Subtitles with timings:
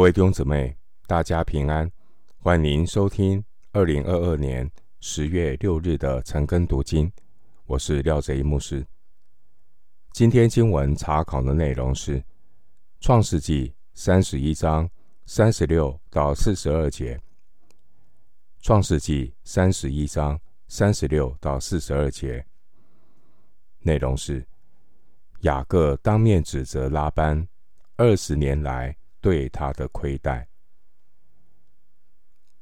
[0.00, 0.74] 各位弟兄姊妹，
[1.06, 1.92] 大家平安，
[2.38, 4.66] 欢迎收听二零二二年
[5.00, 7.12] 十月六日的晨更读经。
[7.66, 8.82] 我是廖贼一牧师。
[10.14, 12.18] 今天经文查考的内容是
[12.98, 14.88] 《创世纪》三十一章
[15.26, 17.16] 三十六到四十二节，
[18.62, 22.42] 《创世纪》三十一章三十六到四十二节
[23.80, 24.42] 内容是
[25.40, 27.46] 雅各当面指责拉班
[27.98, 28.96] 二十年来。
[29.20, 30.48] 对他的亏待，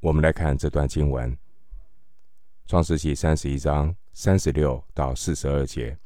[0.00, 1.32] 我们来看这段经文，
[2.66, 5.96] 《创世记》三十一章三十六到四十二节。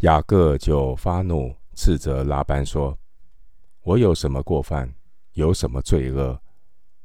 [0.00, 2.98] 雅各就发怒，斥责拉班说
[3.82, 4.92] ：“我有什么过犯，
[5.34, 6.42] 有什么罪恶？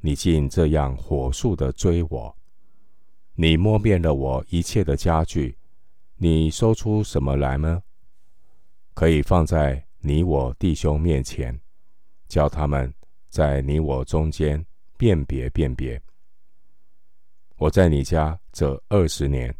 [0.00, 2.36] 你竟这样火速的追我？
[3.34, 5.56] 你摸遍了我一切的家具，
[6.16, 7.84] 你搜出什么来吗？
[8.92, 11.56] 可以放在。”你我弟兄面前，
[12.26, 12.92] 叫他们
[13.28, 14.64] 在你我中间
[14.98, 16.00] 辨别辨别。
[17.56, 19.54] 我在你家这二十年，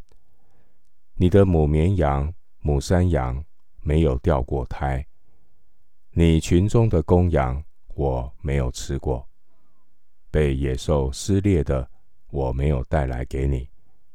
[1.15, 3.43] 你的母绵羊、母山羊
[3.83, 5.07] 没有掉过胎，
[6.11, 7.62] 你群中的公羊
[7.95, 9.25] 我没有吃过，
[10.29, 11.89] 被野兽撕裂的
[12.31, 13.69] 我没有带来给你，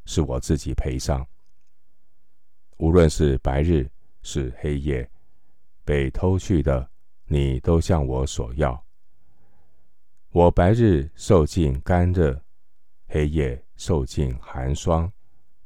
[0.04, 1.26] 是我自己赔上。
[2.76, 3.90] 无论是白日
[4.24, 5.10] 是黑夜。
[5.88, 6.92] 被偷去的，
[7.28, 8.86] 你都向我索要。
[10.32, 12.38] 我白日受尽干热，
[13.08, 15.10] 黑夜受尽寒霜，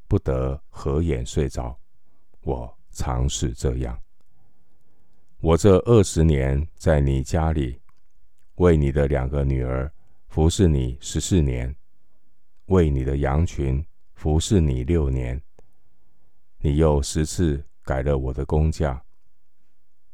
[0.07, 1.75] 不得合眼睡着。
[2.41, 3.99] 我常是这样。
[5.39, 7.81] 我这二十年在你家里，
[8.57, 9.91] 为你的两个女儿
[10.27, 11.75] 服侍你十四年，
[12.67, 15.41] 为你的羊群服侍你六年。
[16.59, 19.03] 你又十次改了我的工价。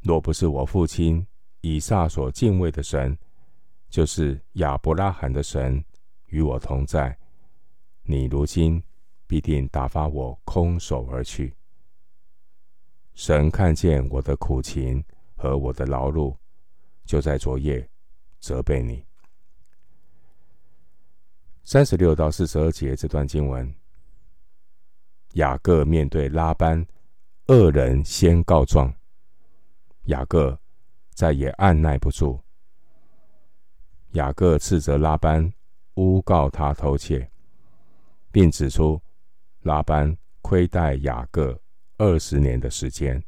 [0.07, 1.27] 若不是我父亲
[1.59, 3.17] 以撒所敬畏的神，
[3.89, 5.83] 就是亚伯拉罕的神
[6.27, 7.15] 与我同在，
[8.03, 8.81] 你如今
[9.27, 11.53] 必定打发我空手而去。
[13.15, 15.03] 神看见我的苦情
[15.35, 16.33] 和我的劳碌，
[17.03, 17.85] 就在昨夜
[18.39, 19.03] 责备你。
[21.65, 23.75] 三十六到四十二节这段经文，
[25.33, 26.87] 雅各面对拉班，
[27.47, 28.96] 恶人先告状。
[30.07, 30.57] 雅各
[31.13, 32.41] 再也按捺不住，
[34.11, 35.51] 雅各斥责拉班
[35.95, 37.29] 诬告他偷窃，
[38.31, 39.01] 并指出
[39.61, 41.59] 拉班亏待雅各
[41.97, 43.21] 二十年的时间。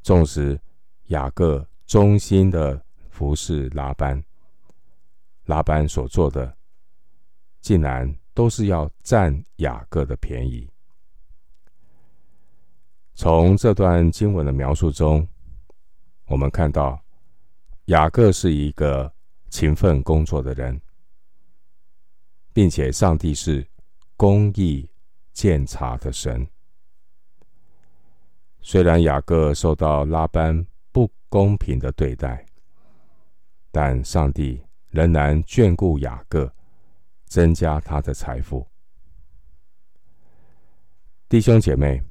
[0.00, 0.58] 纵使
[1.08, 4.22] 雅各忠心的服侍拉班，
[5.44, 6.56] 拉班所做的
[7.60, 10.71] 竟然都是要占雅各的便宜。
[13.14, 15.26] 从这段经文的描述中，
[16.26, 17.00] 我们看到
[17.84, 19.12] 雅各是一个
[19.50, 20.80] 勤奋工作的人，
[22.52, 23.64] 并且上帝是
[24.16, 24.88] 公义
[25.32, 26.46] 鉴察的神。
[28.62, 32.44] 虽然雅各受到拉班不公平的对待，
[33.70, 36.50] 但上帝仍然眷顾雅各，
[37.26, 38.66] 增加他的财富。
[41.28, 42.02] 弟兄姐妹。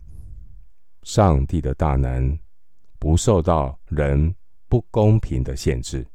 [1.04, 2.38] 上帝的大能
[3.00, 4.34] 不受到人
[4.68, 6.06] 不公平的限制，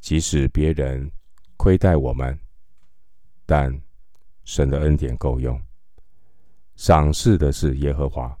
[0.00, 1.10] 即使别人
[1.56, 2.38] 亏待我们，
[3.44, 3.76] 但
[4.44, 5.60] 神的恩典够用。
[6.76, 8.38] 赏赐的是耶和华，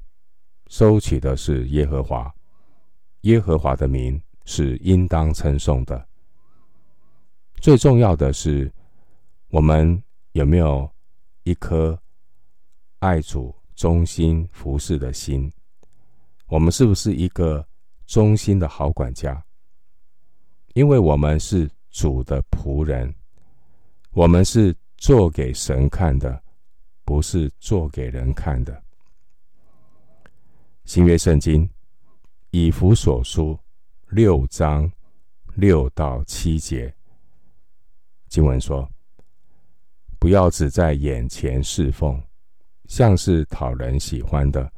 [0.68, 2.32] 收取的是耶和华，
[3.22, 6.06] 耶和华的名是应当称颂的。
[7.56, 8.72] 最重要的是，
[9.48, 10.00] 我们
[10.32, 10.88] 有没有
[11.42, 12.00] 一颗
[13.00, 15.52] 爱主，忠心服侍的心，
[16.48, 17.64] 我们是不是一个
[18.06, 19.40] 忠心的好管家？
[20.74, 23.14] 因为我们是主的仆人，
[24.10, 26.42] 我们是做给神看的，
[27.04, 28.82] 不是做给人看的。
[30.84, 31.70] 新约圣经
[32.50, 33.56] 以弗所书
[34.08, 34.90] 六章
[35.54, 36.92] 六到七节
[38.26, 38.90] 经文说
[40.18, 42.20] ：“不要只在眼前侍奉。”
[42.88, 44.72] 像是讨人喜欢的，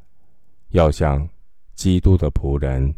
[0.71, 1.27] 要像
[1.75, 2.93] 基督的仆人，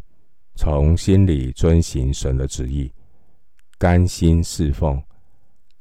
[0.55, 2.91] 从心里遵行神的旨意，
[3.77, 5.01] 甘心侍奉，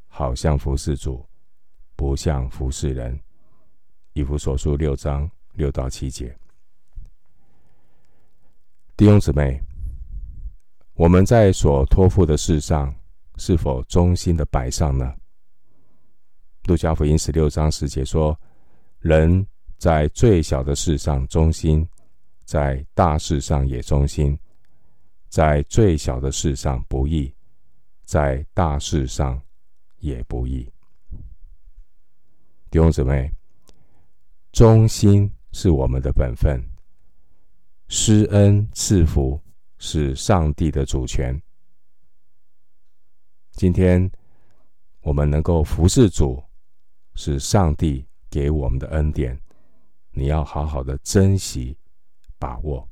[0.06, 1.26] 好像服侍主，
[1.96, 3.19] 不像服侍人。
[4.12, 6.37] 以弗所书六章六到七节，
[8.99, 9.58] 弟兄姊妹，
[10.93, 12.94] 我们在所托付的事上，
[13.38, 15.11] 是否忠心的摆上呢？
[16.67, 18.38] 路加福音十六章十节说。
[19.02, 19.44] 人
[19.78, 21.87] 在最小的事上忠心，
[22.44, 24.38] 在大事上也忠心。
[25.28, 27.34] 在最小的事上不易，
[28.04, 29.43] 在大事上
[29.99, 30.70] 也不易。
[32.70, 33.32] 弟兄姊妹，
[34.52, 36.62] 忠心是我们的本分，
[37.88, 39.40] 施恩赐福
[39.78, 41.40] 是上帝的主权。
[43.52, 44.10] 今天
[45.00, 46.43] 我们能够服侍主，
[47.14, 49.38] 是上帝给我们的恩典，
[50.12, 51.76] 你要好好的珍惜、
[52.38, 52.88] 把握，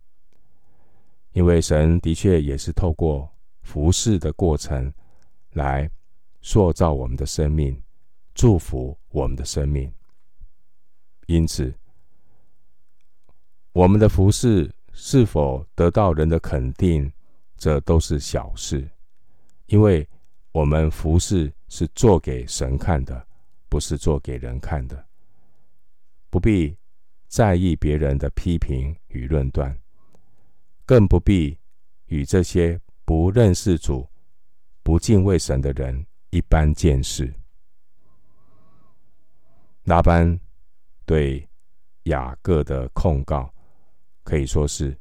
[1.32, 3.26] 因为神的确也是透过
[3.62, 4.92] 服侍的过程
[5.52, 5.90] 来
[6.42, 7.82] 塑造我们的生命。
[8.32, 9.92] 祝福我们的生命，
[11.26, 11.74] 因此，
[13.72, 17.12] 我们的服事是否得到人的肯定，
[17.56, 18.88] 这都是小事，
[19.66, 20.08] 因为
[20.52, 23.26] 我们服事是做给神看的，
[23.68, 25.04] 不是做给人看的，
[26.30, 26.76] 不必
[27.26, 29.76] 在意别人的批评与论断，
[30.86, 31.58] 更不必
[32.06, 34.08] 与这些不认识主、
[34.82, 37.34] 不敬畏神的人一般见识。
[39.84, 40.38] 拉班
[41.04, 41.48] 对
[42.04, 43.52] 雅各的控告
[44.22, 44.96] 可以说是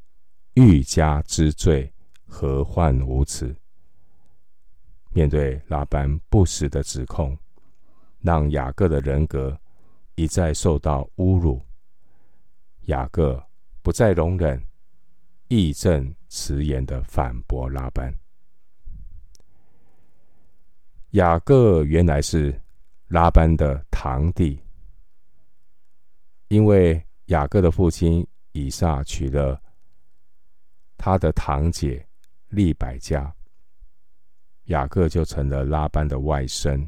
[0.55, 1.93] 欲加之罪，
[2.25, 3.55] 何患无辞？
[5.11, 7.37] 面对拉班不实的指控，
[8.21, 9.59] 让雅各的人格
[10.19, 11.66] 一再受到侮辱。
[12.88, 13.42] 雅各
[13.81, 14.62] 不再容忍，
[15.48, 18.13] 义正辞严的反驳拉班。
[21.12, 22.62] 雅各原来是
[23.07, 24.62] 拉班的堂弟。
[26.50, 29.57] 因为雅各的父亲以撒娶了
[30.98, 32.06] 他的堂姐
[32.50, 33.33] 利百加，
[34.65, 36.86] 雅各就成了拉班的外甥。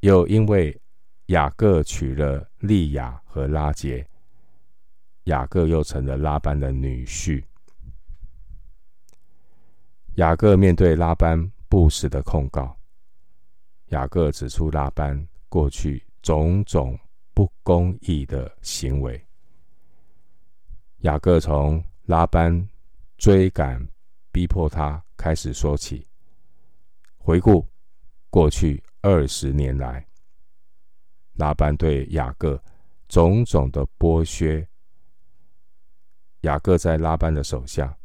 [0.00, 0.80] 又因为
[1.26, 4.06] 雅各娶了利亚和拉杰，
[5.24, 7.44] 雅各又成了拉班的女婿。
[10.14, 12.76] 雅各面对拉班不实的控告，
[13.86, 16.98] 雅各指出拉班过去种种。
[17.36, 19.20] 不公义的行为。
[20.98, 22.68] 雅各从拉班
[23.18, 23.84] 追赶、
[24.30, 26.06] 逼迫他开始说起，
[27.18, 27.66] 回顾
[28.30, 30.06] 过去二十年来，
[31.34, 32.62] 拉班对雅各
[33.08, 34.66] 种种的剥削。
[36.40, 37.96] 雅各在拉班的手下，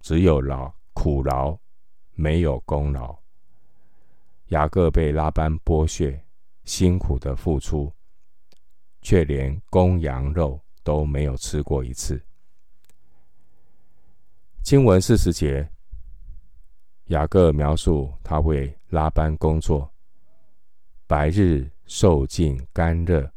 [0.00, 1.58] 只有劳苦劳，
[2.12, 3.16] 没有功劳。
[4.48, 6.24] 雅各被拉班剥削，
[6.64, 7.92] 辛苦的付出。
[9.02, 12.22] 却连公羊肉都没有吃过一次。
[14.62, 15.66] 经文四十节，
[17.06, 19.90] 雅各描述他为拉班工作，
[21.06, 23.32] 白日受尽干热，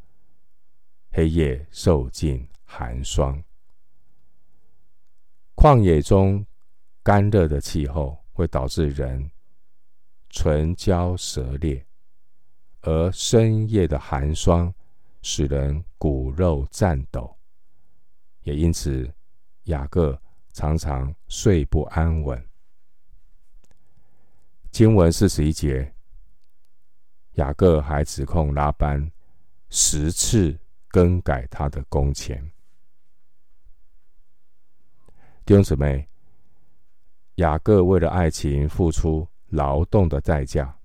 [1.09, 3.43] 黑夜受尽寒霜。
[5.55, 6.45] 旷野中
[7.01, 9.31] 干热的气候会导致人
[10.29, 11.83] 唇焦舌裂，
[12.81, 14.71] 而深夜的寒霜。
[15.25, 17.33] 使人骨肉颤抖，
[18.41, 19.09] 也因此
[19.63, 20.21] 雅各
[20.51, 22.45] 常常睡不安稳。
[24.69, 25.95] 经文四十一节，
[27.33, 29.11] 雅各还指控拉班
[29.69, 30.57] 十次
[30.87, 32.51] 更改他的工钱。
[35.45, 36.07] 弟兄姊妹，
[37.35, 40.77] 雅各为了爱情付出劳动的代价，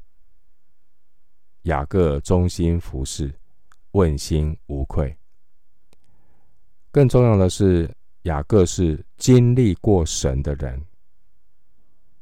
[1.62, 3.34] 雅各忠心服侍。
[3.92, 5.16] 问心无愧。
[6.90, 7.90] 更重要的是，
[8.24, 10.80] 雅各是经历过神的人。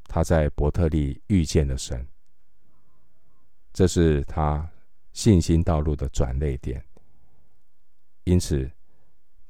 [0.04, 2.06] 他在伯特利遇见了神，
[3.76, 4.66] 这是他
[5.12, 6.82] 信心道路的转捩点。
[8.24, 8.70] 因此，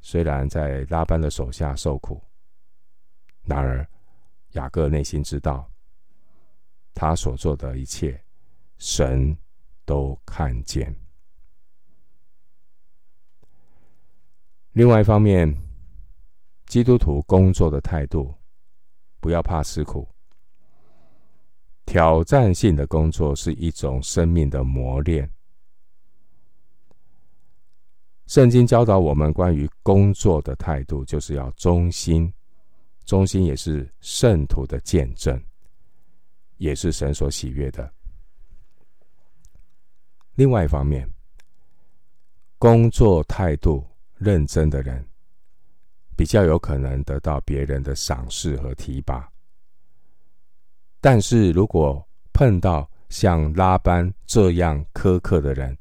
[0.01, 2.21] 虽然在拉班的手下受苦，
[3.45, 3.89] 然而
[4.55, 5.71] 雅各内心知道，
[6.93, 8.21] 他所做的一切，
[8.79, 9.39] 神
[9.85, 10.93] 都看见。
[14.73, 15.57] 另外一方面，
[16.67, 18.35] 基督徒工作的态度，
[19.21, 20.09] 不要怕吃苦。
[21.87, 25.31] 挑战性的工作是一种生命的磨练。
[28.27, 32.31] 圣经教导我们关于工作的态度，就是要忠心。
[33.07, 35.43] 忠心也是圣徒的见证，
[36.59, 37.91] 也是神所喜悦的。
[40.35, 41.09] 另外一方面，
[42.59, 43.89] 工作态度。
[44.19, 45.07] 认真的人
[46.17, 49.31] 比较有可能得到别人的赏识和提拔，
[51.09, 55.79] 但是如果碰到像拉班这样苛刻的人，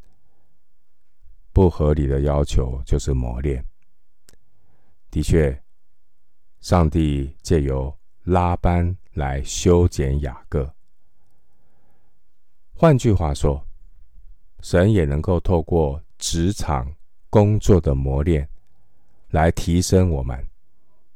[1.51, 3.65] 不合理的要求就是磨练。
[5.09, 5.59] 的确，
[6.59, 7.91] 上帝借由
[8.21, 10.71] 拉班来修剪雅各。
[12.75, 13.59] 换句话说，
[14.59, 16.87] 神也能够透过职场
[17.31, 18.47] 工作的磨练，
[19.29, 20.47] 来提升我们，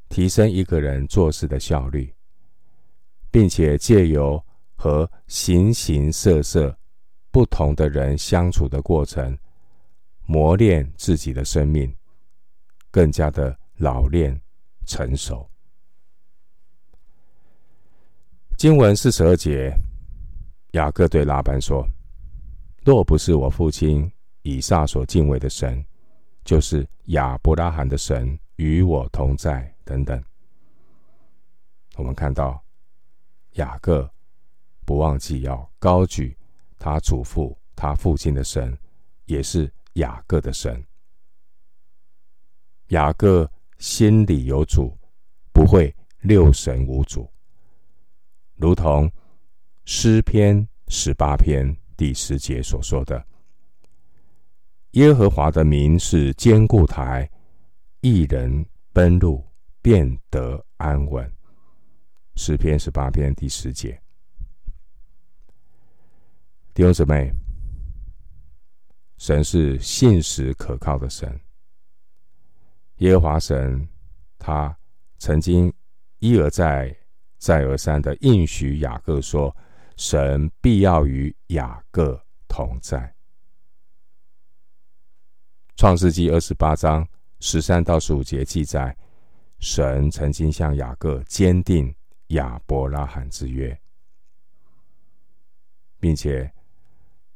[0.10, 2.12] 提升一个人做事的效率，
[3.40, 4.44] 并且借由
[4.76, 6.78] 和形形色色
[7.32, 9.38] 不同的人相处的过程，
[10.26, 11.90] 磨练自己的生命，
[12.92, 14.38] 更加的老练
[14.86, 15.50] 成熟。
[18.58, 19.74] 经文四十二节，
[20.72, 21.88] 雅各对拉班说
[22.84, 25.82] ：“若不是我父亲以撒所敬畏的神，
[26.44, 30.22] 就是亚伯拉罕的神与我同在。”等等，
[31.96, 32.62] 我们看到
[33.60, 34.10] 雅各。
[34.86, 36.36] 不忘记要高举
[36.80, 38.76] 他祖父、他父亲的神，
[39.26, 40.84] 也是雅各的神。
[42.88, 44.98] 雅各心里有主，
[45.54, 47.30] 不会六神无主。
[48.56, 49.12] 如同
[49.86, 53.24] 诗篇十八篇第十节所说的
[54.92, 57.30] ：“耶和华的名是坚固台，
[58.02, 59.46] 一人奔入
[59.84, 61.32] 便得安稳。”
[62.40, 64.02] 诗篇十八篇第十节。
[66.74, 67.34] 弟兄姊妹，
[69.18, 71.38] 神是信实可靠的神。
[73.00, 73.86] 耶和华神，
[74.38, 74.74] 他
[75.18, 75.72] 曾经
[76.20, 76.96] 一而再、
[77.38, 79.54] 再而三的应许雅各说
[79.98, 82.18] ：“神必要与雅各
[82.48, 83.14] 同在。”
[85.76, 87.06] 创世纪二十八章
[87.42, 88.96] 十三到十五节记载，
[89.60, 91.94] 神曾经向雅各坚定
[92.30, 93.80] 亚伯拉罕之约，
[96.00, 96.52] 并且。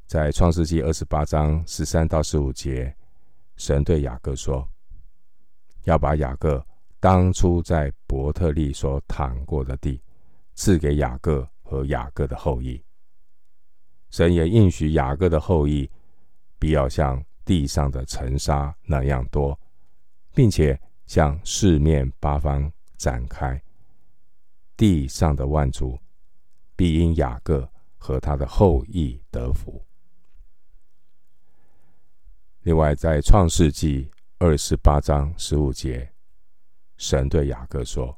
[0.05, 2.95] 在创世纪二十八章十三到十五节，
[3.55, 4.67] 神对雅各说
[5.85, 6.63] ：“要把雅各
[6.99, 9.99] 当初在伯特利所躺过的地
[10.53, 12.79] 赐给雅各和雅各的后裔。”
[14.11, 15.89] 神也应许雅各的后裔
[16.59, 19.59] 必要像地上的尘沙那样多，
[20.35, 23.59] 并且向四面八方展开，
[24.75, 25.99] 地上的万族
[26.75, 29.85] 必因雅各和他的后裔得福。
[32.63, 36.09] 另外，在创世纪二十八章十五节，
[36.97, 38.17] 神对雅各说：“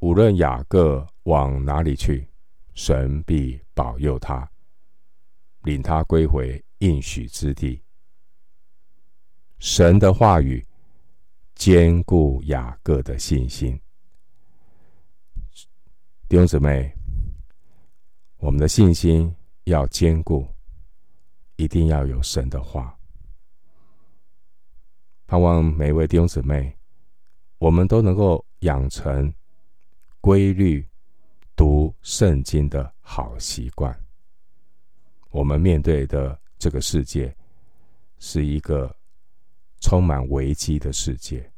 [0.00, 2.28] 无论雅各往哪里去，
[2.74, 4.50] 神必保佑他，
[5.62, 7.82] 领他归回应许之地。”
[9.58, 10.64] 神的话语
[11.54, 13.80] 坚固雅各的信心。
[16.28, 16.94] 弟兄姊妹，
[18.36, 20.46] 我们的信心要坚固。
[21.56, 22.96] 一定要有神的话，
[25.26, 26.76] 盼望每位弟兄姊妹，
[27.56, 29.32] 我们都能够养成
[30.20, 30.86] 规律
[31.56, 33.98] 读圣经的好习惯。
[35.30, 37.34] 我们面对的这个世界
[38.18, 38.94] 是一个
[39.80, 41.50] 充满危机的世界，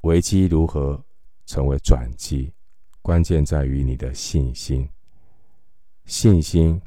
[0.00, 1.00] 危机如何
[1.44, 2.50] 成为转机？
[3.04, 4.88] 关键在于你的信心，
[6.06, 6.80] 信心。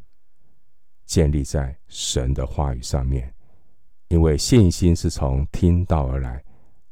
[1.05, 3.33] 建立在神的话语上面，
[4.07, 6.43] 因为信心是从听到而来，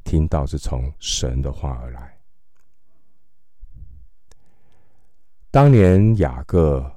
[0.05, 2.17] 听到是从神的话而来。
[5.51, 6.89] 当年雅各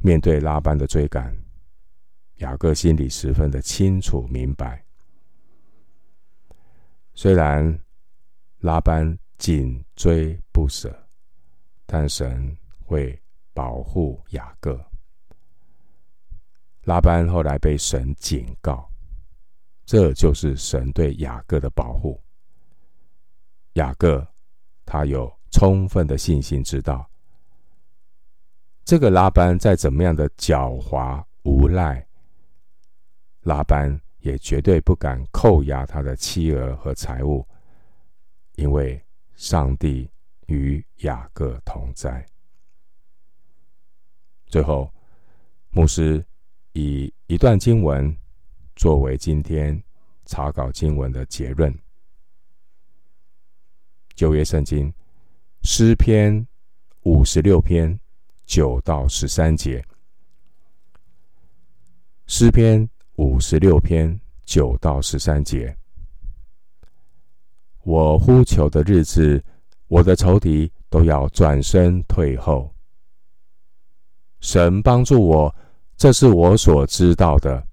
[0.00, 1.34] 面对拉班的追赶，
[2.38, 4.84] 雅各心里十分的清楚明白，
[7.14, 7.80] 虽然
[8.58, 11.05] 拉班紧追不舍，
[11.86, 13.18] 但神会
[13.54, 14.78] 保护雅各。
[16.82, 18.88] 拉班后来被神警告，
[19.84, 22.20] 这就是神对雅各的保护。
[23.74, 24.26] 雅各
[24.84, 27.08] 他有充分的信心，知道
[28.84, 32.06] 这个拉班再怎么样的狡猾无赖，
[33.42, 37.46] 拉班也绝对不敢扣押他的妻儿和财物，
[38.54, 39.00] 因为
[39.34, 40.08] 上帝
[40.46, 42.26] 与雅各同在。
[44.46, 44.92] 最后，
[45.70, 46.24] 牧师。
[46.78, 48.14] 以一段经文
[48.74, 49.82] 作为今天
[50.26, 51.74] 查考经文的结论。
[54.14, 54.92] 旧约圣经
[55.62, 56.46] 诗篇
[57.04, 57.98] 五十六篇
[58.44, 59.82] 九到十三节。
[62.26, 65.74] 诗篇五十六篇九到十三节。
[67.84, 69.42] 我呼求的日子，
[69.88, 72.74] 我的仇敌都要转身退后。
[74.40, 75.54] 神帮助我。
[75.98, 77.66] 这是我所知道的。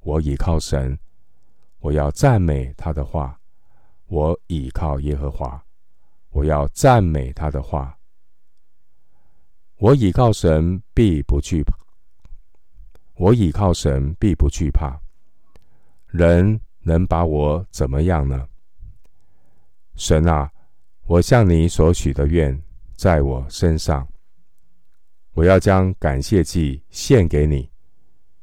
[0.00, 0.98] 我倚靠神，
[1.78, 3.38] 我要赞美他的话。
[4.06, 5.64] 我倚靠耶和华，
[6.30, 7.96] 我要赞美他的话。
[9.76, 11.72] 我倚靠神，必不惧怕。
[13.14, 15.00] 我倚靠神，必不惧怕。
[16.08, 18.48] 人能把我怎么样呢？
[19.94, 20.51] 神啊，
[21.12, 22.58] 我向你所许的愿
[22.96, 24.08] 在我身上。
[25.34, 27.70] 我要将感谢祭献给你，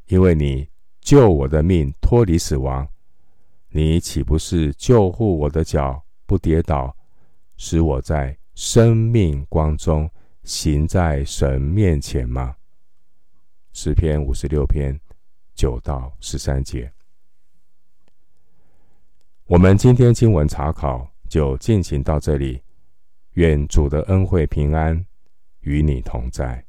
[0.06, 0.70] 因为你
[1.02, 2.88] 救我的命脱离死亡。
[3.70, 6.96] 你岂不是救护我的脚不跌倒，
[7.58, 10.08] 使我在生命光中
[10.44, 12.56] 行在神面前吗？
[13.74, 14.96] 诗篇五十六篇
[15.56, 16.92] 九到十三节。
[19.46, 22.62] 我们今天经文查考就进行到这里，
[23.36, 25.06] 愿主的恩惠平安
[25.62, 26.66] 与你同在。